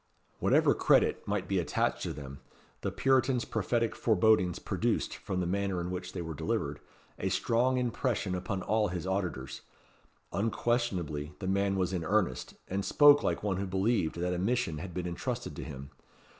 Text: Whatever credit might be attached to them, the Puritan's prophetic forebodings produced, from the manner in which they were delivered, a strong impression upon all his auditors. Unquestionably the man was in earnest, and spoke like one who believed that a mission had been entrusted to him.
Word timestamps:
Whatever 0.39 0.73
credit 0.73 1.21
might 1.27 1.47
be 1.47 1.59
attached 1.59 2.01
to 2.01 2.11
them, 2.11 2.39
the 2.81 2.91
Puritan's 2.91 3.45
prophetic 3.45 3.95
forebodings 3.95 4.57
produced, 4.57 5.15
from 5.15 5.39
the 5.41 5.45
manner 5.45 5.79
in 5.79 5.91
which 5.91 6.13
they 6.13 6.23
were 6.23 6.33
delivered, 6.33 6.79
a 7.19 7.29
strong 7.29 7.77
impression 7.77 8.33
upon 8.33 8.63
all 8.63 8.87
his 8.87 9.05
auditors. 9.05 9.61
Unquestionably 10.33 11.33
the 11.37 11.45
man 11.45 11.75
was 11.75 11.93
in 11.93 12.03
earnest, 12.03 12.55
and 12.67 12.83
spoke 12.83 13.21
like 13.21 13.43
one 13.43 13.57
who 13.57 13.67
believed 13.67 14.15
that 14.15 14.33
a 14.33 14.39
mission 14.39 14.79
had 14.79 14.91
been 14.95 15.05
entrusted 15.07 15.55
to 15.55 15.63
him. 15.63 15.91